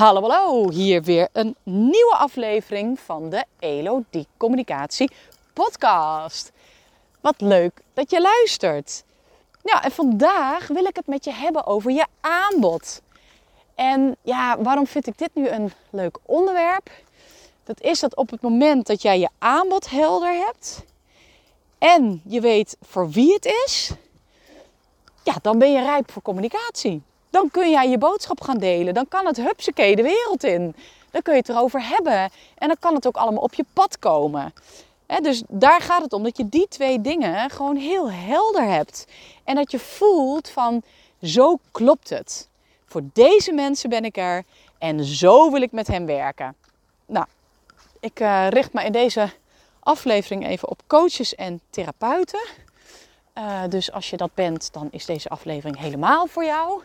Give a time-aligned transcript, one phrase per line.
[0.00, 0.70] Hallo, hallo.
[0.70, 5.10] Hier weer een nieuwe aflevering van de Elodie Communicatie
[5.52, 6.52] podcast.
[7.20, 9.04] Wat leuk dat je luistert.
[9.62, 13.02] Ja, en vandaag wil ik het met je hebben over je aanbod.
[13.74, 16.90] En ja, waarom vind ik dit nu een leuk onderwerp?
[17.64, 20.84] Dat is dat op het moment dat jij je aanbod helder hebt
[21.78, 23.90] en je weet voor wie het is,
[25.22, 27.02] ja, dan ben je rijp voor communicatie.
[27.30, 28.94] Dan kun jij je boodschap gaan delen.
[28.94, 30.74] Dan kan het hupsakee de wereld in.
[31.10, 32.30] Dan kun je het erover hebben.
[32.58, 34.54] En dan kan het ook allemaal op je pad komen.
[35.22, 39.06] dus daar gaat het om dat je die twee dingen gewoon heel helder hebt.
[39.44, 40.82] En dat je voelt van
[41.22, 42.48] zo klopt het.
[42.86, 44.44] Voor deze mensen ben ik er
[44.78, 46.54] en zo wil ik met hem werken.
[47.06, 47.26] Nou,
[48.00, 49.30] ik uh, richt me in deze
[49.80, 52.40] aflevering even op coaches en therapeuten.
[53.38, 56.82] Uh, dus als je dat bent, dan is deze aflevering helemaal voor jou.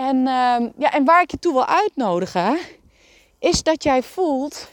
[0.00, 2.58] En, uh, ja, en waar ik je toe wil uitnodigen,
[3.38, 4.68] is dat jij voelt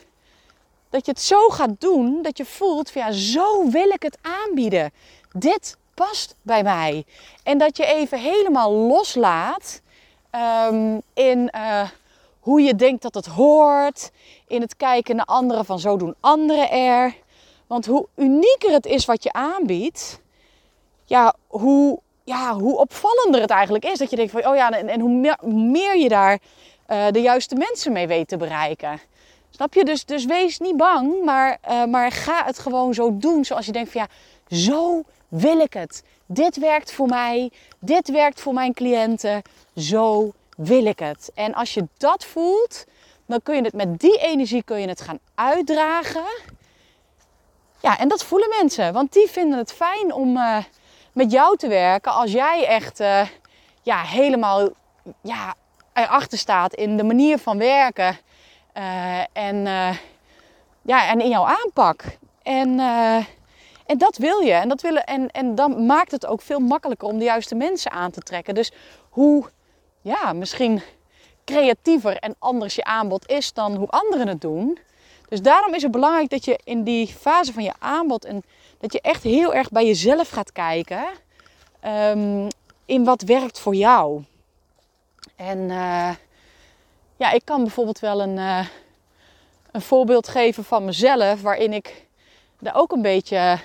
[0.89, 4.92] dat je het zo gaat doen, dat je voelt ja, zo wil ik het aanbieden.
[5.31, 7.06] Dit past bij mij.
[7.44, 9.81] En dat je even helemaal loslaat
[10.72, 11.89] um, in uh,
[12.39, 14.12] hoe je denkt dat het hoort,
[14.47, 17.16] in het kijken naar anderen van zo doen anderen er.
[17.67, 20.19] Want hoe unieker het is wat je aanbiedt,
[21.06, 23.97] ja, hoe ja, hoe opvallender het eigenlijk is.
[23.97, 26.39] Dat je denkt van, oh ja, en, en hoe, meer, je daar
[26.88, 29.00] uh, de juiste mensen mee weet te bereiken.
[29.50, 29.86] Snap je?
[29.86, 33.45] Dus, dus wees niet bang, maar, uh, maar ga het gewoon zo doen.
[33.45, 34.08] Zoals je denkt van, ja,
[34.58, 36.03] zo wil ik het.
[36.25, 39.41] Dit werkt voor mij, dit werkt voor mijn cliënten.
[39.75, 41.31] Zo wil ik het.
[41.36, 42.86] En als je dat voelt,
[43.25, 46.25] dan kun je het met die energie kun je het gaan uitdragen.
[47.81, 50.38] Ja, en dat voelen mensen, want die vinden het fijn om...
[50.38, 50.58] Uh,
[51.17, 53.27] met jou te werken als jij echt uh,
[53.81, 54.69] ja, helemaal
[55.21, 55.55] ja,
[55.93, 58.17] erachter staat in de manier van werken
[58.77, 59.97] uh, en, uh,
[60.81, 62.03] ja, en in jouw aanpak.
[62.43, 62.79] En,
[63.85, 64.53] en dat wil je.
[64.53, 67.91] En, dat willen, en, en dan maakt het ook veel makkelijker om de juiste mensen
[67.91, 68.56] aan te trekken.
[68.56, 68.72] Dus
[69.09, 69.45] hoe
[70.01, 70.81] ja, misschien
[71.45, 74.79] creatiever en anders je aanbod is dan hoe anderen het doen.
[75.29, 78.44] Dus daarom is het belangrijk dat je in die fase van je aanbod en
[78.79, 81.05] dat je echt heel erg bij jezelf gaat kijken.
[81.85, 82.47] Um,
[82.85, 84.23] in wat werkt voor jou.
[85.35, 86.09] En uh,
[87.17, 88.67] ja, ik kan bijvoorbeeld wel een, uh,
[89.71, 91.41] een voorbeeld geven van mezelf.
[91.41, 92.05] Waarin ik
[92.59, 93.59] daar ook een beetje,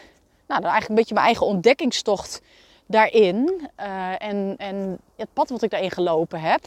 [0.46, 2.40] nou eigenlijk een beetje mijn eigen ontdekkingstocht
[2.86, 3.68] daarin.
[3.80, 6.60] Uh, en, en het pad wat ik daarin gelopen heb.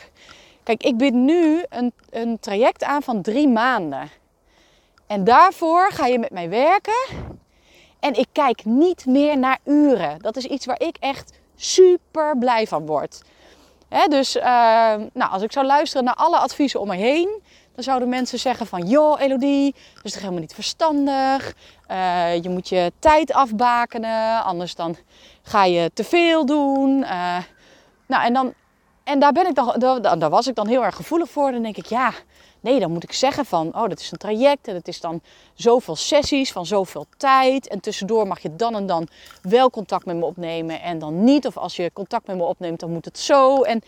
[0.64, 4.10] Kijk, ik bied nu een, een traject aan van drie maanden.
[5.08, 7.25] En daarvoor ga je met mij werken.
[8.00, 10.20] En ik kijk niet meer naar uren.
[10.20, 13.22] Dat is iets waar ik echt super blij van word.
[14.08, 14.44] dus uh,
[15.14, 17.42] nou, als ik zou luisteren naar alle adviezen om me heen,
[17.76, 18.88] dan zouden mensen zeggen van...
[18.88, 21.54] joh Elodie, dat is toch helemaal niet verstandig.
[21.92, 24.98] Uh, je moet je tijd afbakenen, anders dan
[25.42, 26.98] ga je te veel doen.
[26.98, 27.38] Uh,
[28.08, 28.54] nou, en, dan,
[29.04, 31.52] en daar, ben ik dan, daar, daar was ik dan heel erg gevoelig voor.
[31.52, 32.12] Dan denk ik, ja,
[32.66, 35.22] Nee, dan moet ik zeggen van, oh, dat is een traject en het is dan
[35.54, 37.68] zoveel sessies van zoveel tijd.
[37.68, 39.08] En tussendoor mag je dan en dan
[39.42, 41.46] wel contact met me opnemen en dan niet.
[41.46, 43.62] Of als je contact met me opneemt, dan moet het zo.
[43.62, 43.82] En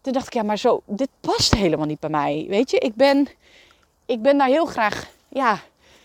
[0.00, 2.46] toen dacht ik, ja, maar zo, dit past helemaal niet bij mij.
[2.48, 3.28] Weet je, ik ben,
[4.06, 5.60] ik ben daar heel graag, ja,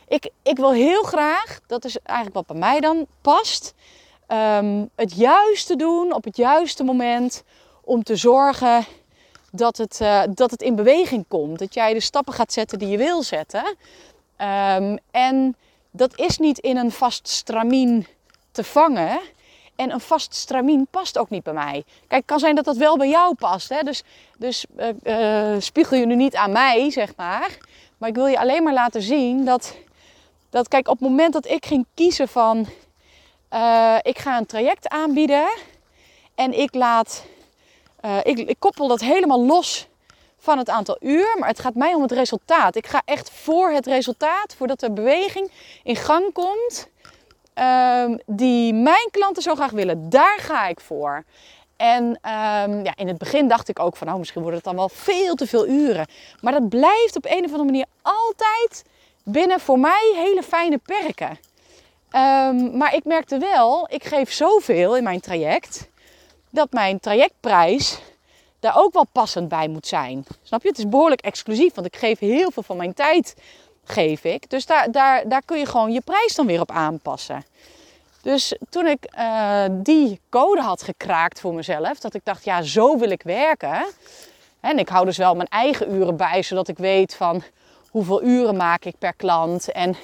[0.07, 3.73] ik, ik wil heel graag, dat is eigenlijk wat bij mij dan past,
[4.27, 7.43] um, het juiste doen op het juiste moment
[7.83, 8.85] om te zorgen
[9.57, 11.59] dat het, uh, dat het in beweging komt.
[11.59, 13.63] Dat jij de stappen gaat zetten die je wil zetten.
[14.37, 15.55] Um, en
[15.91, 18.07] dat is niet in een vast stramien
[18.51, 19.19] te vangen.
[19.75, 21.83] En een vast stramien past ook niet bij mij.
[22.07, 23.69] Kijk, het kan zijn dat dat wel bij jou past.
[23.69, 23.81] Hè?
[23.83, 24.03] Dus,
[24.37, 27.57] dus uh, uh, spiegel je nu niet aan mij, zeg maar.
[27.97, 29.75] Maar ik wil je alleen maar laten zien dat,
[30.49, 32.67] dat kijk, op het moment dat ik ging kiezen van...
[34.01, 35.47] ik ga een traject aanbieden
[36.35, 37.25] en ik laat
[38.05, 39.87] uh, ik, ik, koppel dat helemaal los
[40.37, 42.75] van het aantal uur, maar het gaat mij om het resultaat.
[42.75, 45.51] Ik ga echt voor het resultaat, voordat de beweging
[45.83, 46.89] in gang komt,
[47.55, 50.09] uh, die mijn klanten zo graag willen.
[50.09, 51.23] Daar ga ik voor.
[51.77, 54.75] En um, ja, in het begin dacht ik ook van, nou, misschien wordt het dan
[54.75, 56.07] wel veel te veel uren.
[56.41, 58.83] Maar dat blijft op een of andere manier altijd
[59.23, 61.29] binnen voor mij hele fijne perken.
[61.29, 65.89] Um, maar ik merkte wel, ik geef zoveel in mijn traject
[66.55, 67.99] dat mijn trajectprijs
[68.59, 70.25] daar ook wel passend bij moet zijn.
[70.43, 70.67] Snap je?
[70.67, 73.35] Het is behoorlijk exclusief, want ik geef heel veel van mijn tijd.
[73.83, 74.49] Geef ik.
[74.49, 77.45] Dus daar, daar, daar kun je gewoon je prijs dan weer op aanpassen.
[78.21, 82.97] Dus toen ik uh, die code had gekraakt voor mezelf, dat ik dacht, ja, zo
[82.97, 83.85] wil ik werken.
[84.59, 87.43] En ik hou dus wel mijn eigen uren bij, zodat ik weet van
[87.89, 89.71] hoeveel uren maak ik per klant.
[89.71, 89.95] En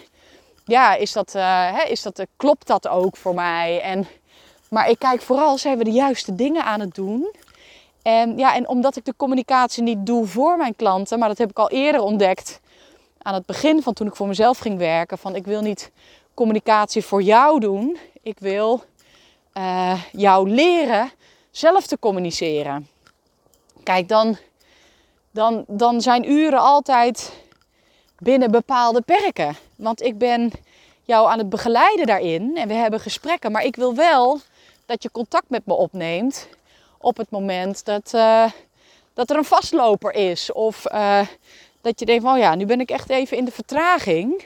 [0.65, 3.81] ja, is dat, uh, hè, is dat, uh, klopt dat ook voor mij?
[3.81, 4.07] En,
[4.71, 7.31] maar ik kijk vooral, zijn we de juiste dingen aan het doen?
[8.01, 11.49] En, ja, en omdat ik de communicatie niet doe voor mijn klanten, maar dat heb
[11.49, 12.59] ik al eerder ontdekt
[13.21, 15.17] aan het begin van toen ik voor mezelf ging werken.
[15.17, 15.91] Van ik wil niet
[16.33, 17.97] communicatie voor jou doen.
[18.21, 18.83] Ik wil
[19.53, 21.11] uh, jou leren
[21.51, 22.87] zelf te communiceren.
[23.83, 24.37] Kijk, dan,
[25.31, 27.33] dan, dan zijn uren altijd
[28.19, 29.55] binnen bepaalde perken.
[29.75, 30.51] Want ik ben
[31.03, 33.51] jou aan het begeleiden daarin en we hebben gesprekken.
[33.51, 34.39] Maar ik wil wel
[34.91, 36.47] dat je contact met me opneemt
[36.97, 38.45] op het moment dat, uh,
[39.13, 40.51] dat er een vastloper is.
[40.51, 41.27] Of uh,
[41.81, 44.43] dat je denkt oh ja, nu ben ik echt even in de vertraging.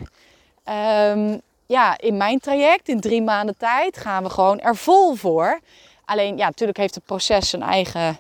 [1.10, 5.60] Um, ja, in mijn traject, in drie maanden tijd, gaan we gewoon er vol voor.
[6.06, 8.18] Alleen ja, natuurlijk heeft het proces zijn eigen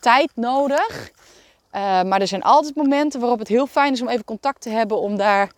[0.00, 1.10] tijd nodig.
[1.74, 4.70] Uh, maar er zijn altijd momenten waarop het heel fijn is om even contact te
[4.70, 5.00] hebben.
[5.00, 5.50] Om daar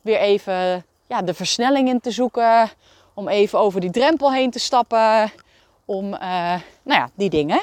[0.00, 2.70] weer even ja, de versnelling in te zoeken.
[3.14, 5.32] Om even over die drempel heen te stappen.
[5.90, 6.20] Om, uh,
[6.82, 7.60] nou ja, die dingen.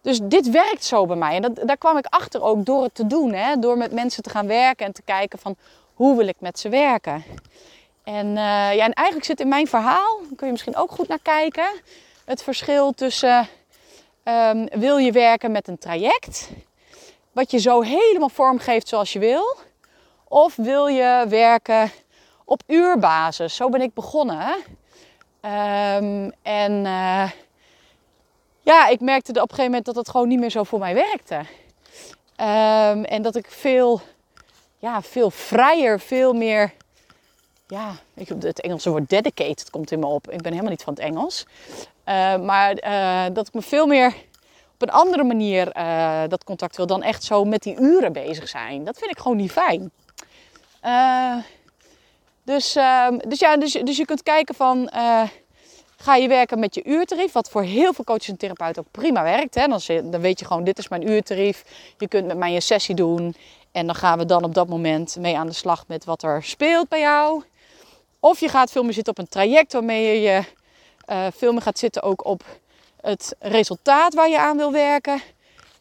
[0.00, 1.34] Dus dit werkt zo bij mij.
[1.36, 3.32] En dat, daar kwam ik achter ook door het te doen.
[3.32, 3.58] Hè?
[3.58, 5.56] Door met mensen te gaan werken en te kijken van
[5.94, 7.24] hoe wil ik met ze werken.
[8.04, 8.34] En, uh,
[8.74, 11.68] ja, en eigenlijk zit in mijn verhaal, daar kun je misschien ook goed naar kijken,
[12.24, 13.48] het verschil tussen
[14.24, 16.50] um, wil je werken met een traject,
[17.32, 19.56] wat je zo helemaal vormgeeft zoals je wil,
[20.28, 21.90] of wil je werken
[22.44, 23.56] op uurbasis.
[23.56, 24.56] Zo ben ik begonnen.
[25.44, 27.30] Um, en uh,
[28.60, 30.94] ja, ik merkte op een gegeven moment dat het gewoon niet meer zo voor mij
[30.94, 31.36] werkte.
[31.36, 34.00] Um, en dat ik veel,
[34.78, 36.72] ja, veel vrijer, veel meer
[37.70, 40.30] ja, ik, het Engelse woord dedicated komt in me op.
[40.30, 41.46] Ik ben helemaal niet van het Engels.
[42.08, 44.14] Uh, maar uh, dat ik me veel meer
[44.74, 48.48] op een andere manier uh, dat contact wil dan echt zo met die uren bezig
[48.48, 48.84] zijn.
[48.84, 49.90] Dat vind ik gewoon niet fijn.
[52.42, 54.90] Dus, ehm, dus ja, dus, dus je kunt kijken van
[56.00, 59.22] ga je werken met je uurtarief, wat voor heel veel coaches en therapeuten ook prima
[59.22, 59.54] werkt.
[59.54, 59.66] Hè?
[59.66, 61.64] Dan, dan weet je gewoon, dit is mijn uurtarief.
[61.98, 63.34] Je kunt met mij een sessie doen.
[63.72, 66.44] En dan gaan we dan op dat moment mee aan de slag met wat er
[66.44, 67.42] speelt bij jou.
[68.20, 70.42] Of je gaat veel meer zitten op een traject waarmee je
[71.10, 72.42] uh, veel meer gaat zitten ook op
[73.00, 75.22] het resultaat waar je aan wil werken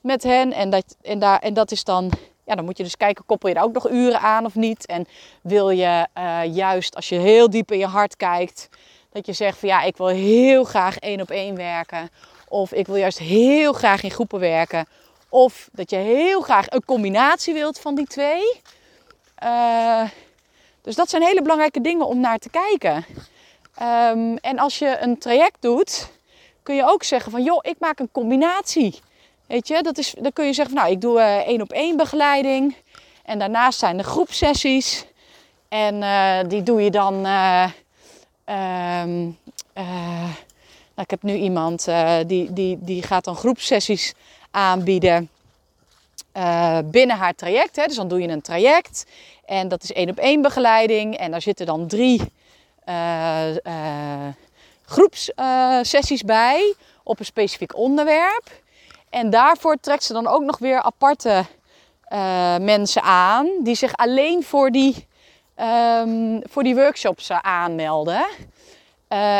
[0.01, 0.53] met hen.
[0.53, 2.11] En dat, en daar, en dat is dan,
[2.49, 4.85] ja, dan moet je dus kijken, koppel je daar ook nog uren aan of niet?
[4.85, 5.07] En
[5.41, 8.69] wil je uh, juist, als je heel diep in je hart kijkt,
[9.11, 12.09] dat je zegt van ja, ik wil heel graag één op één werken.
[12.47, 14.87] Of ik wil juist heel graag in groepen werken.
[15.29, 18.61] Of dat je heel graag een combinatie wilt van die twee.
[19.43, 20.09] Uh,
[20.81, 23.05] dus dat zijn hele belangrijke dingen om naar te kijken.
[23.81, 26.09] Um, en als je een traject doet,
[26.63, 28.99] kun je ook zeggen van joh, ik maak een combinatie.
[29.49, 31.71] Weet je, dat is, dan kun je zeggen van nou, ik doe uh, één op
[31.71, 32.75] één begeleiding.
[33.23, 35.05] En daarnaast zijn er groepsessies.
[35.67, 37.25] En uh, die doe je dan.
[37.25, 37.69] Uh,
[38.45, 39.37] um,
[40.93, 41.87] nou, ik heb nu iemand
[42.27, 44.13] die, die, die gaat dan groepsessies
[44.51, 45.29] aanbieden
[46.85, 47.75] binnen haar traject.
[47.75, 47.85] Hè.
[47.85, 49.05] Dus dan doe je een traject.
[49.45, 51.17] En dat is één op één begeleiding.
[51.17, 52.21] En daar zitten dan drie
[54.85, 58.67] groepssessies bij op een specifiek onderwerp.
[59.09, 61.45] En daarvoor trekt ze dan ook nog weer aparte
[62.09, 65.07] uh, mensen aan die zich alleen voor die,
[66.01, 68.25] um, voor die workshops aanmelden.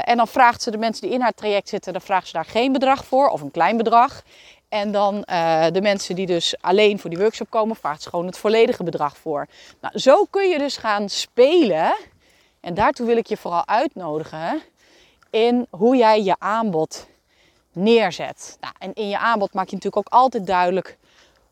[0.01, 2.45] en dan vraagt ze de mensen die in haar traject zitten, dan vraagt ze daar
[2.45, 4.21] geen bedrag voor of een klein bedrag.
[4.69, 5.21] En dan
[5.71, 9.17] de mensen die dus alleen voor die workshop komen, vraagt ze gewoon het volledige bedrag
[9.17, 9.47] voor.
[9.81, 11.95] Nou, zo kun je dus gaan spelen.
[12.59, 14.61] En daartoe wil ik je vooral uitnodigen
[15.29, 17.07] in hoe jij je aanbod
[17.73, 18.57] neerzet.
[18.61, 20.97] Nou, en in je aanbod maak je natuurlijk ook altijd duidelijk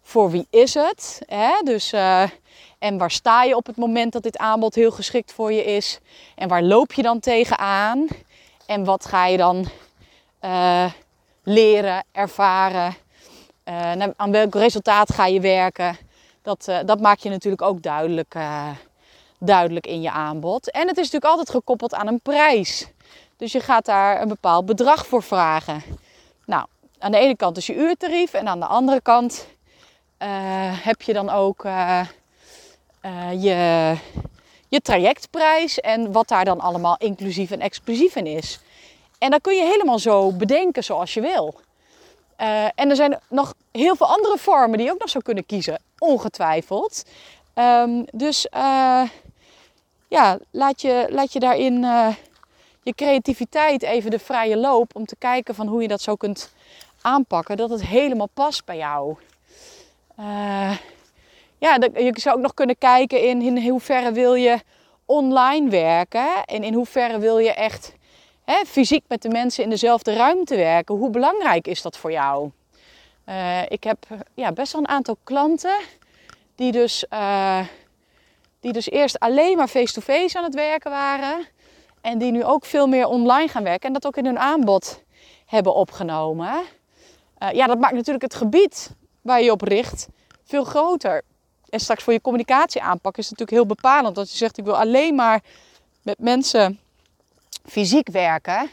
[0.02, 1.22] voor wie is het.
[1.26, 1.52] Hè?
[1.64, 2.24] Dus, uh,
[2.80, 6.00] en waar sta je op het moment dat dit aanbod heel geschikt voor je is.
[6.36, 8.08] En waar loop je dan tegenaan.
[8.66, 9.68] En wat ga je dan
[10.42, 10.92] uh,
[11.44, 12.96] leren, ervaren
[13.66, 15.98] uh, aan welk resultaat ga je werken?
[16.42, 18.36] Dat, dat maak je natuurlijk ook duidelijk,
[19.40, 20.72] duidelijk in je aanbod.
[20.72, 22.88] En het is natuurlijk altijd gekoppeld aan een prijs.
[23.38, 25.84] Dus je gaat daar een bepaald bedrag voor vragen.
[26.48, 26.66] Nou,
[27.00, 29.48] aan de ene kant is je uurtarief en aan de andere kant
[30.84, 31.64] heb je dan ook
[33.32, 33.96] je,
[34.68, 38.60] je trajectprijs en wat daar dan allemaal inclusief en exclusief in is.
[39.18, 41.56] En dat kun je helemaal zo bedenken zoals je wil.
[42.76, 45.82] En er zijn nog heel veel andere vormen die je ook nog zou kunnen kiezen,
[45.98, 47.04] ongetwijfeld.
[47.56, 48.48] Um, dus
[50.08, 51.86] ja, laat je, laat je daarin
[52.88, 56.54] je creativiteit even de vrije loop om te kijken van hoe je dat zo kunt
[57.02, 59.16] aanpakken, dat het helemaal past bij jou.
[61.58, 64.60] ja, je zou ook nog kunnen kijken in, in hoeverre wil je
[65.06, 67.94] online werken en in hoeverre wil je echt
[68.44, 70.96] hè, fysiek met de mensen in dezelfde ruimte werken.
[70.96, 72.52] Hoe belangrijk is dat voor jou?
[73.30, 75.78] Uh, ik heb ja, best wel een aantal klanten
[76.56, 77.60] die dus, uh,
[78.60, 81.48] die dus eerst alleen maar face-to-face -face aan het werken waren.
[82.08, 85.02] En die nu ook veel meer online gaan werken en dat ook in hun aanbod
[85.46, 86.64] hebben opgenomen.
[87.40, 90.08] Uh, ja, dat maakt natuurlijk het gebied waar je op richt
[90.44, 91.22] veel groter.
[91.70, 94.16] En straks voor je communicatie aanpak is het natuurlijk heel bepalend.
[94.16, 95.42] Dat je zegt, ik wil alleen maar
[96.02, 96.80] met mensen
[97.66, 98.70] fysiek werken.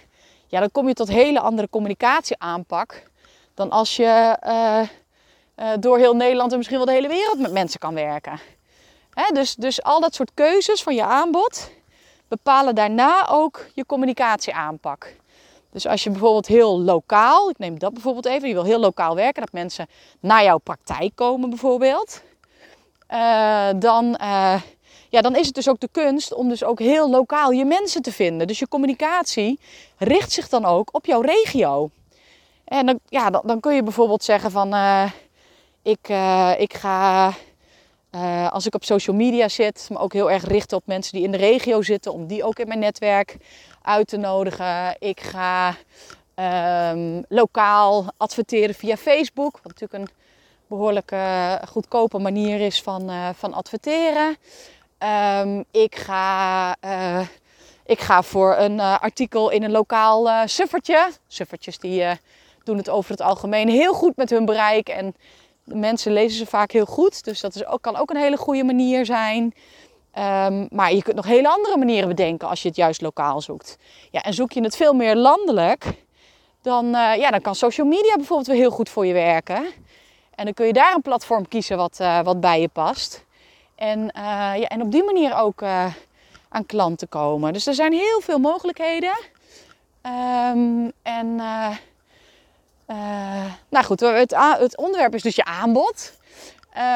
[0.46, 3.10] Ja, dan kom je tot hele andere communicatie aanpak.
[3.54, 4.80] Dan als je uh,
[5.56, 8.40] uh, door heel Nederland en misschien wel de hele wereld met mensen kan werken.
[9.10, 11.70] Hè, dus, dus al dat soort keuzes van je aanbod
[12.34, 15.16] bepalen daarna ook je communicatieaanpak.
[15.70, 19.14] Dus als je bijvoorbeeld heel lokaal, ik neem dat bijvoorbeeld even, je wil heel lokaal
[19.14, 19.86] werken, dat mensen
[20.20, 22.22] naar jouw praktijk komen bijvoorbeeld.
[23.10, 24.60] Uh, dan, uh,
[25.08, 28.02] ja, dan is het dus ook de kunst om dus ook heel lokaal je mensen
[28.02, 28.46] te vinden.
[28.46, 29.58] Dus je communicatie
[29.98, 31.90] richt zich dan ook op jouw regio.
[32.64, 35.10] En dan, ja, dan, kun je bijvoorbeeld zeggen van, uh,
[35.82, 36.08] ik,
[36.58, 37.32] ik ga,
[38.50, 41.30] als ik op social media zit, me ook heel erg richten op mensen die in
[41.30, 43.37] de regio zitten, om die ook in mijn netwerk
[43.83, 44.97] uit te nodigen.
[44.99, 45.75] Ik ga
[46.90, 50.09] um, lokaal adverteren via Facebook, wat natuurlijk een
[50.66, 51.12] behoorlijk
[51.68, 54.37] goedkope manier is van, uh, van adverteren.
[55.40, 57.21] Um, ik, ga, uh,
[57.87, 61.11] ik ga voor een artikel in een lokaal suffertje.
[61.28, 62.04] Suffertjes die
[62.64, 64.88] doen het over het algemeen heel goed met hun bereik.
[64.88, 65.14] En
[65.64, 67.25] mensen lezen ze vaak heel goed.
[67.25, 69.42] Dus dat is ook, kan ook een hele goede manier zijn.
[70.18, 73.78] Um, maar je kunt nog hele andere manieren bedenken als je het juist lokaal zoekt.
[74.11, 75.85] Ja, en zoek je het veel meer landelijk,
[76.62, 79.66] dan, ja, dan kan social media bijvoorbeeld weer heel goed voor je werken.
[80.35, 83.25] En dan kun je daar een platform kiezen wat, uh, wat bij je past.
[83.75, 84.12] En, uh,
[84.56, 85.62] ja, en op die manier ook
[86.49, 87.52] aan klanten komen.
[87.52, 89.14] Dus er zijn heel veel mogelijkheden.
[90.02, 91.40] Um, en
[93.68, 96.12] nou goed, het, het, onderwerp is dus je aanbod.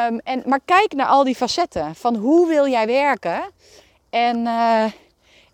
[0.09, 1.95] Um, en, maar kijk naar al die facetten.
[1.95, 3.51] Van hoe wil jij werken?
[4.11, 4.47] En,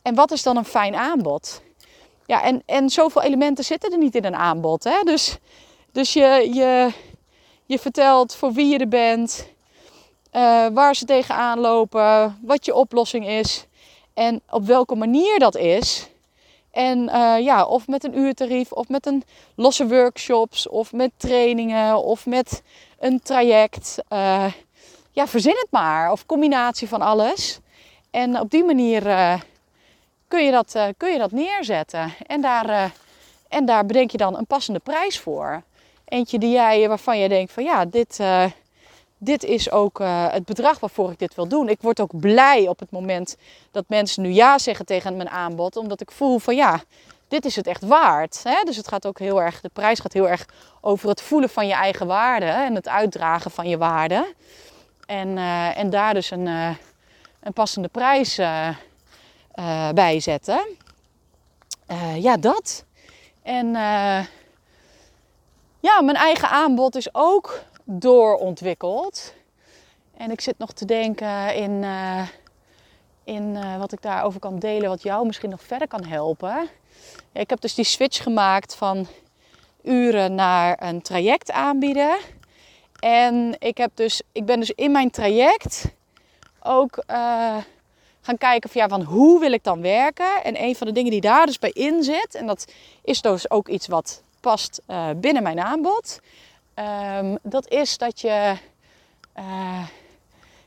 [0.03, 1.63] en wat is dan een fijn aanbod?
[2.27, 4.85] Ja, en, en zoveel elementen zitten er niet in een aanbod.
[4.85, 5.01] Hè?
[5.03, 5.39] Dus,
[5.93, 6.93] dus je, je,
[7.67, 9.49] je vertelt voor wie je er bent,
[10.33, 13.67] uh, waar ze tegenaan lopen, wat je oplossing is
[14.15, 16.09] en op welke manier dat is.
[16.75, 19.23] En uh, ja, of met een uurtarief, of met een
[19.55, 22.63] losse workshops, of met trainingen, of met
[22.99, 23.99] een traject.
[24.13, 24.53] Uh,
[25.11, 26.13] ja, verzin het maar.
[26.13, 27.59] Of combinatie van alles.
[28.11, 29.03] En op die manier
[30.29, 32.15] kun, je dat, kun je dat neerzetten.
[32.27, 32.93] En daar,
[33.49, 35.63] en daar bedenk je dan een passende prijs voor.
[36.05, 38.21] Eentje die jij, waarvan je denkt van ja, dit,
[39.25, 41.69] dit is ook uh, het bedrag waarvoor ik dit wil doen.
[41.69, 43.37] Ik word ook blij op het moment
[43.71, 45.77] dat mensen nu ja zeggen tegen mijn aanbod.
[45.77, 46.83] Omdat ik voel van ja,
[47.29, 48.41] dit is het echt waard.
[48.45, 48.63] Hè?
[48.65, 50.47] Dus het gaat ook heel erg, de prijs gaat heel erg
[50.81, 54.35] over het voelen van je eigen waarde en het uitdragen van je waarde.
[55.07, 56.47] En, uh, en daar dus een,
[57.41, 58.41] een passende prijs
[59.95, 60.67] bij zetten.
[62.17, 62.85] ja, dat.
[63.43, 63.67] En
[65.81, 69.35] ja, mijn eigen aanbod is ook doorontwikkeld.
[70.17, 72.29] En ik zit nog te denken in, uh,
[73.25, 76.69] in uh, wat ik daarover kan delen, wat jou misschien nog verder kan helpen.
[77.33, 79.07] Ik heb dus die switch gemaakt van
[79.83, 82.17] uren naar een traject aanbieden.
[83.01, 85.85] En ik, heb dus, ik ben dus in mijn traject
[86.63, 87.57] ook uh,
[88.21, 90.45] gaan kijken van, ja, van hoe wil ik dan werken.
[90.45, 92.73] En een van de dingen die daar dus bij in zit, en dat
[93.03, 94.83] is dus ook iets wat past
[95.17, 96.21] binnen mijn aanbod.
[96.79, 98.55] Um, dat is dat je,
[99.39, 99.87] uh,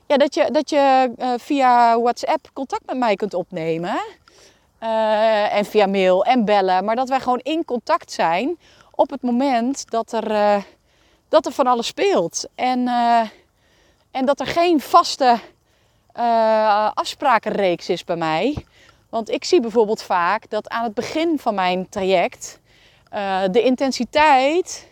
[0.06, 4.00] ja, dat je, dat je uh, via WhatsApp contact met mij kunt opnemen.
[5.50, 6.86] en via mail en bellen.
[6.86, 8.58] Maar dat wij gewoon in contact zijn
[8.92, 10.64] op het moment dat er,
[11.30, 12.48] dat er van alles speelt.
[12.56, 12.88] En,
[14.12, 15.40] en dat er geen vaste
[16.94, 18.66] afsprakenreeks is bij mij.
[19.10, 22.60] Want ik zie bijvoorbeeld vaak dat aan het begin van mijn traject
[23.52, 24.88] de intensiteit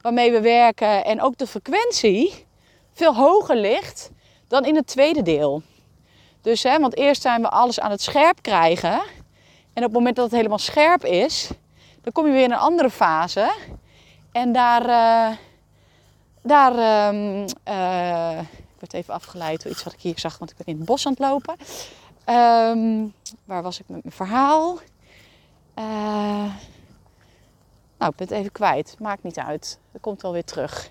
[0.00, 2.46] waarmee we werken en ook de frequentie
[2.92, 4.10] veel hoger ligt
[4.48, 5.62] dan in het tweede deel.
[6.40, 9.02] Dus, hè, want eerst zijn we alles aan het scherp krijgen.
[9.72, 11.50] En op het moment dat het helemaal scherp is,
[12.02, 13.52] dan kom je weer in een andere fase.
[14.32, 15.36] En daar, uh,
[16.42, 20.56] daar um, uh, ik werd even afgeleid door iets wat ik hier zag, want ik
[20.56, 21.56] ben in het bos aan het lopen.
[22.28, 24.78] Um, waar was ik met mijn verhaal?
[25.78, 26.54] Uh,
[27.98, 28.96] nou, ik ben het even kwijt.
[28.98, 29.78] Maakt niet uit.
[29.92, 30.90] Dat komt wel weer terug.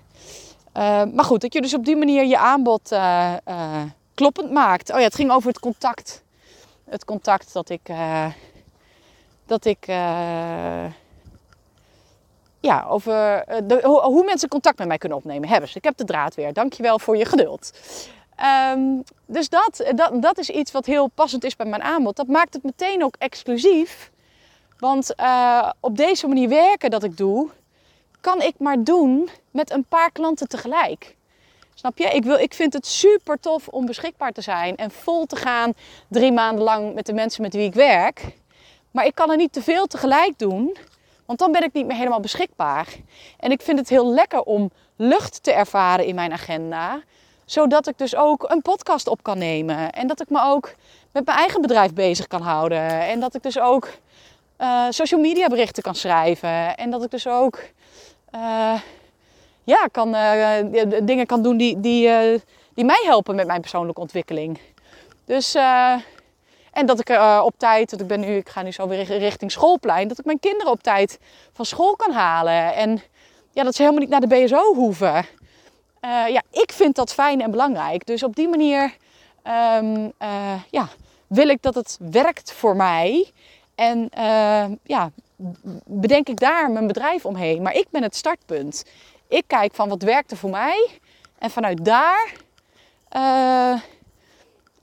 [1.12, 2.96] maar goed, dat je dus op die manier je aanbod
[4.14, 4.90] kloppend maakt.
[4.90, 6.24] Oh ja, het ging over het contact.
[6.84, 7.90] Het contact dat ik.
[9.46, 9.86] dat ik.
[12.60, 13.44] ja, over
[13.82, 15.48] hoe, hoe, mensen contact met mij kunnen opnemen.
[15.48, 15.78] Hebben ze.
[15.78, 16.52] Ik heb de draad weer.
[16.52, 17.72] Dankjewel voor je geduld.
[18.72, 22.16] Um, dus dat, dat, dat is iets wat heel passend is bij mijn aanbod.
[22.16, 24.10] Dat maakt het meteen ook exclusief.
[24.78, 27.50] Want uh, op deze manier werken dat ik doe,
[28.20, 31.16] kan ik maar doen met een paar klanten tegelijk.
[31.74, 32.04] Snap je?
[32.04, 35.72] Ik, wil, ik vind het super tof om beschikbaar te zijn en vol te gaan
[36.08, 38.24] drie maanden lang met de mensen met wie ik werk.
[38.90, 40.76] Maar ik kan er niet te veel tegelijk doen,
[41.26, 42.86] want dan ben ik niet meer helemaal beschikbaar.
[43.38, 47.02] En ik vind het heel lekker om lucht te ervaren in mijn agenda
[47.46, 49.92] zodat ik dus ook een podcast op kan nemen.
[49.92, 50.74] En dat ik me ook
[51.12, 52.88] met mijn eigen bedrijf bezig kan houden.
[52.88, 53.88] En dat ik dus ook
[54.58, 56.76] uh, social media berichten kan schrijven.
[56.76, 57.58] En dat ik dus ook
[58.34, 58.80] uh,
[59.64, 60.56] ja, kan, uh,
[61.02, 62.10] dingen kan doen die, die,
[62.74, 64.58] die mij helpen met mijn persoonlijke ontwikkeling.
[65.24, 65.54] Dus,
[66.72, 69.52] en dat ik op tijd, dat ik ben nu, ik ga nu zo weer richting
[69.52, 71.18] schoolplein, dat ik mijn kinderen op tijd
[71.52, 72.74] van school kan halen.
[72.74, 73.02] En
[73.52, 75.26] ja, dat ze helemaal niet naar de BSO hoeven.
[76.28, 78.06] Ja, ik vind dat fijn en belangrijk.
[78.06, 78.96] Dus op die manier
[79.46, 80.88] uh, ja,
[81.26, 83.32] wil ik dat het werkt voor mij.
[83.76, 85.10] En uh, ja,
[85.84, 87.62] bedenk ik daar mijn bedrijf omheen.
[87.62, 88.84] Maar ik ben het startpunt.
[89.28, 90.90] Ik kijk van wat werkte voor mij.
[91.38, 92.32] En vanuit daar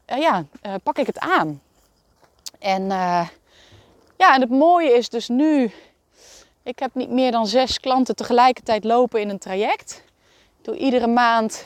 [0.05, 0.45] ja,
[0.83, 1.61] pak ik het aan.
[2.59, 2.87] En
[4.17, 5.71] ja, en het mooie is dus nu.
[6.63, 10.03] Ik heb niet meer dan zes klanten tegelijkertijd lopen in een traject
[10.61, 11.65] doe iedere maand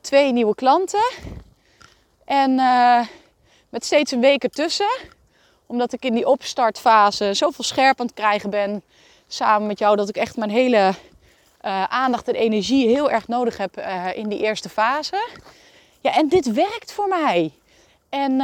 [0.00, 1.12] twee nieuwe klanten.
[2.24, 2.54] En
[3.68, 5.12] met steeds een week ertussen.
[5.66, 8.82] Omdat ik in die opstartfase zoveel scherp aan het krijgen ben.
[9.26, 10.94] Samen met jou dat ik echt mijn hele
[11.64, 13.76] uh, aandacht en energie heel erg nodig heb
[14.14, 15.28] in die eerste fase.
[16.00, 17.52] Ja, en dit werkt voor mij.
[18.08, 18.36] En,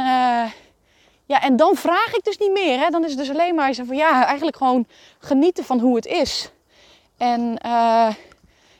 [1.25, 2.79] ja, en dan vraag ik dus niet meer.
[2.79, 2.89] Hè.
[2.89, 4.87] Dan is het dus alleen maar van ja, eigenlijk gewoon
[5.19, 6.49] genieten van hoe het is.
[7.17, 7.57] En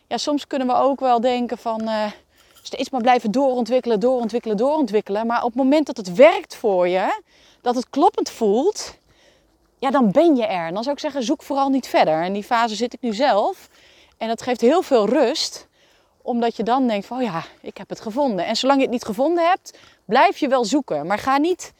[0.08, 1.89] ja, soms kunnen we ook wel denken van
[2.62, 5.28] steeds maar blijven doorontwikkelen, doorontwikkelen, doorontwikkelen.
[5.28, 7.22] Maar op het moment dat het werkt voor je,
[7.62, 9.00] dat het kloppend voelt,
[9.80, 10.74] ja, dan ben je er.
[10.74, 12.24] dan zou ik zeggen, zoek vooral niet verder.
[12.24, 13.69] En die fase zit ik nu zelf.
[14.17, 15.67] En dat geeft heel veel rust,
[16.21, 18.45] omdat je dan denkt van, oh ja, ik heb het gevonden.
[18.45, 21.08] En zolang je het niet gevonden hebt, blijf je wel zoeken.
[21.08, 21.74] Maar ga niet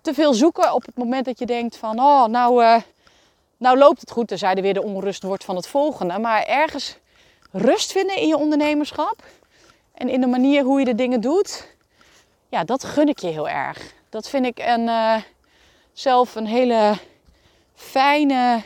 [0.00, 2.76] te veel zoeken op het moment dat je denkt van, oh, nou, uh,
[3.56, 4.32] nou loopt het goed.
[4.34, 6.18] zeiden weer de onrust wordt van het volgende.
[6.18, 6.96] Maar ergens
[7.52, 9.24] rust vinden in je ondernemerschap
[9.94, 11.76] en in de manier hoe je de dingen doet,
[12.48, 13.96] ja, dat gun ik je heel erg.
[14.10, 15.16] Dat vind ik een, uh,
[15.92, 16.98] zelf een hele
[17.74, 18.62] fijne,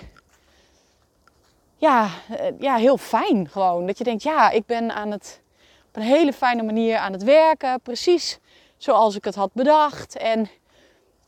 [1.77, 3.87] ja, uh, ja, heel fijn gewoon.
[3.87, 5.41] Dat je denkt, ja, ik ben aan het,
[5.89, 8.39] op een hele fijne manier aan het werken, precies
[8.77, 10.17] zoals ik het had bedacht.
[10.17, 10.51] En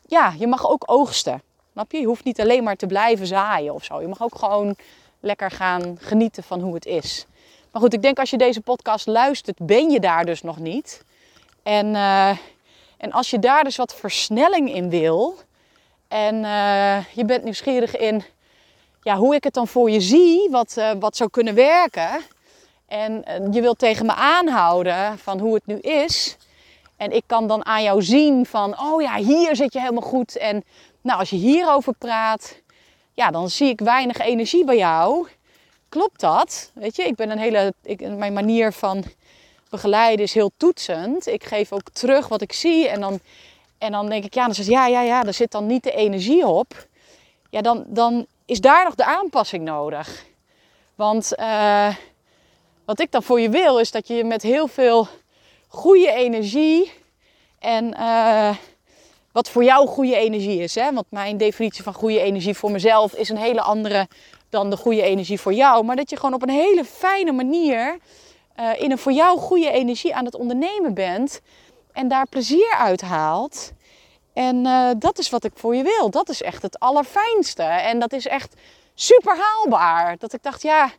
[0.06, 1.42] ja, je mag ook oogsten.
[1.72, 2.00] Snap je?
[2.00, 4.00] Je hoeft niet alleen maar te blijven zaaien of zo.
[4.00, 4.76] Je mag ook gewoon
[5.20, 7.26] lekker gaan genieten van hoe het is.
[7.70, 11.04] Maar goed, ik denk als je deze podcast luistert, ben je daar dus nog niet.
[11.62, 12.36] En, uh,
[13.04, 15.38] en als je daar dus wat versnelling in wil.
[16.08, 18.24] En uh, je bent nieuwsgierig in
[19.02, 22.20] ja, hoe ik het dan voor je zie, wat, uh, wat zou kunnen werken.
[22.86, 26.36] En je wilt tegen me aanhouden van hoe het nu is.
[26.96, 30.36] En ik kan dan aan jou zien van, oh ja, hier zit je helemaal goed.
[30.36, 30.64] En
[31.00, 32.60] nou, als je hierover praat,
[33.12, 35.26] ja, dan zie ik weinig energie bij jou
[35.94, 36.70] klopt dat?
[36.74, 39.04] Weet je, ik ben een hele, ik, mijn manier van
[39.74, 41.26] begeleiden is heel toetsend.
[41.26, 43.20] Ik geef ook terug wat ik zie en dan,
[43.78, 45.92] en dan denk ik, ja, dan zegt ja, ja, ja, daar zit dan niet de
[45.92, 46.86] energie op.
[47.50, 50.24] Ja, dan, dan is daar nog de aanpassing nodig.
[50.94, 51.94] Want uh,
[52.84, 55.08] wat ik dan voor je wil, is dat je met heel veel
[55.68, 56.92] goede energie
[57.58, 58.54] en uh,
[59.32, 60.74] wat voor jou goede energie is.
[60.74, 60.92] Hè?
[60.92, 64.08] Want mijn definitie van goede energie voor mezelf is een hele andere
[64.48, 65.84] dan de goede energie voor jou.
[65.84, 67.98] Maar dat je gewoon op een hele fijne manier
[68.60, 71.40] uh, in een voor jou goede energie aan het ondernemen bent.
[71.92, 73.72] En daar plezier uit haalt.
[74.32, 76.10] En uh, dat is wat ik voor je wil.
[76.10, 77.62] Dat is echt het allerfijnste.
[77.62, 78.54] En dat is echt
[78.94, 80.16] super haalbaar.
[80.18, 80.90] Dat ik dacht, ja,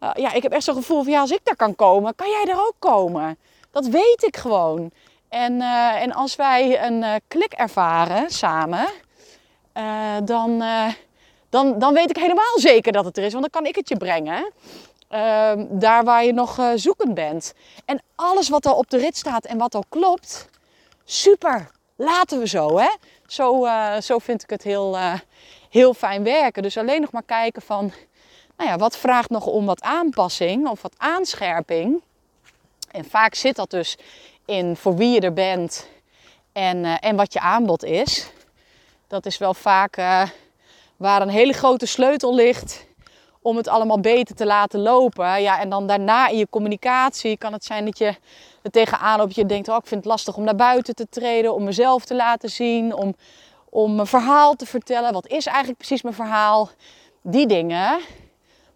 [0.00, 2.30] uh, ja ik heb echt zo'n gevoel van ja, als ik daar kan komen, kan
[2.30, 3.38] jij er ook komen.
[3.70, 4.90] Dat weet ik gewoon.
[5.28, 5.60] En,
[6.00, 8.88] en als wij een klik ervaren samen,
[10.24, 10.62] dan
[11.52, 13.32] dan, dan weet ik helemaal zeker dat het er is.
[13.32, 14.52] Want dan kan ik het je brengen.
[15.14, 17.54] Uh, daar waar je nog uh, zoekend bent.
[17.84, 20.48] En alles wat al op de rit staat en wat al klopt,
[21.04, 21.70] super.
[21.96, 22.88] Laten we zo, hè?
[23.26, 24.98] Zo, uh, zo vind ik het heel,
[25.70, 26.62] heel fijn werken.
[26.62, 27.92] Dus alleen nog maar kijken van,
[28.56, 32.02] nou ja, wat vraagt nog om wat aanpassing of wat aanscherping?
[32.90, 33.96] En vaak zit dat dus
[34.44, 35.88] in voor wie je er bent
[36.52, 38.30] en, en wat je aanbod is.
[39.08, 39.96] Dat is wel vaak
[40.96, 42.90] waar een hele grote sleutel ligt
[43.42, 45.42] om het allemaal beter te laten lopen.
[45.42, 48.14] Ja, en dan daarna in je communicatie kan het zijn dat je
[48.62, 49.34] er tegenaan loopt.
[49.34, 52.14] Je denkt, oh, ik vind het lastig om naar buiten te treden, om mezelf te
[52.14, 53.14] laten zien, om,
[53.70, 55.12] om mijn verhaal te vertellen.
[55.12, 56.70] Wat is eigenlijk precies mijn verhaal?
[57.22, 58.00] Die dingen.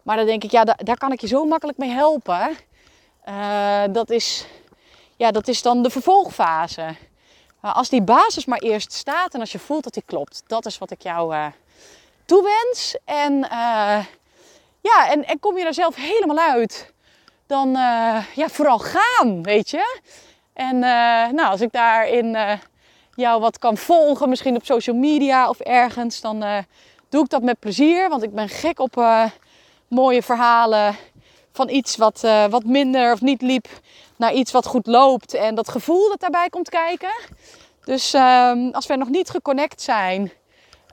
[0.02, 2.56] Maar dan denk ik, ja, daar, kan ik je zo makkelijk mee helpen.
[3.28, 4.46] Uh, dat, is,
[5.16, 6.96] ja, dat is dan de vervolgfase.
[7.60, 10.66] Maar als die basis maar eerst staat en als je voelt dat die klopt, dat
[10.66, 11.46] is wat ik jou uh,
[12.24, 12.96] toewens.
[13.04, 13.98] En uh,
[14.86, 16.92] ja, en, en kom je daar zelf helemaal uit,
[17.46, 20.00] dan uh, ja, vooral gaan, weet je.
[20.52, 20.82] En uh,
[21.28, 22.52] nou, als ik daarin uh,
[23.14, 26.44] jou wat kan volgen, misschien op social media of ergens, dan
[27.08, 28.08] doe ik dat met plezier.
[28.08, 29.04] Want ik ben gek op
[29.88, 30.96] mooie verhalen
[31.52, 32.20] van iets wat,
[32.50, 33.68] wat minder of niet liep
[34.16, 35.34] naar iets wat goed loopt.
[35.34, 37.12] En dat gevoel dat daarbij komt kijken.
[37.84, 40.32] Dus ehm, als we nog niet geconnect zijn,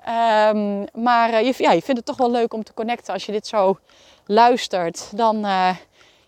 [0.07, 3.25] Um, maar uh, je, ja, je vindt het toch wel leuk om te connecten als
[3.25, 3.79] je dit zo
[4.25, 5.17] luistert.
[5.17, 5.69] Dan uh,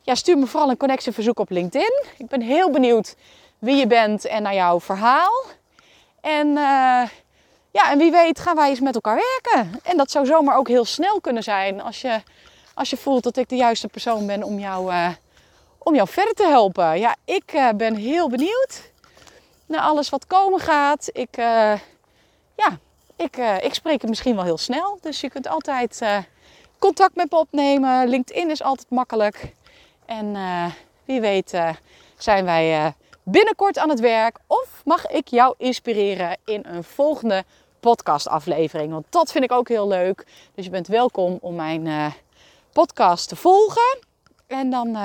[0.01, 2.03] ja, stuur me vooral een connectieverzoek op LinkedIn.
[2.17, 3.15] Ik ben heel benieuwd
[3.59, 5.43] wie je bent en naar jouw verhaal.
[6.21, 7.03] En, uh,
[7.71, 9.79] ja, en wie weet gaan wij eens met elkaar werken.
[9.83, 12.21] En dat zou zomaar ook heel snel kunnen zijn als je,
[12.73, 14.93] als je voelt dat ik de juiste persoon ben om jou,
[15.77, 16.99] om jou verder te helpen.
[16.99, 18.91] Ja, ik ben heel benieuwd
[19.65, 21.09] naar alles wat komen gaat.
[21.11, 21.35] Ik,
[22.55, 22.79] ja,
[23.15, 24.97] ik, uh, ik spreek het misschien wel heel snel.
[25.01, 26.17] Dus je kunt altijd uh,
[26.79, 28.07] contact met me opnemen.
[28.07, 29.53] LinkedIn is altijd makkelijk.
[30.05, 30.65] En uh,
[31.05, 31.59] wie weet
[32.17, 34.37] zijn wij binnenkort aan het werk.
[34.47, 37.43] Of mag ik jou inspireren in een volgende
[37.79, 38.91] podcastaflevering.
[38.91, 40.25] Want dat vind ik ook heel leuk.
[40.55, 42.13] Dus je bent welkom om mijn
[42.73, 43.99] podcast te volgen.
[44.47, 44.97] En dan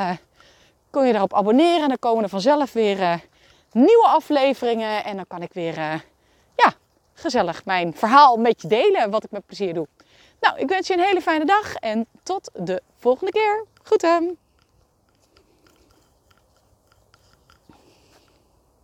[0.90, 1.82] kun je daarop abonneren.
[1.82, 3.20] En dan komen er vanzelf weer
[3.72, 5.04] nieuwe afleveringen.
[5.04, 6.04] En dan kan ik weer
[7.20, 9.86] gezellig mijn verhaal met je delen, wat ik met plezier doe.
[10.40, 13.64] Nou, ik wens je een hele fijne dag en tot de volgende keer.
[13.82, 14.36] Goed hem!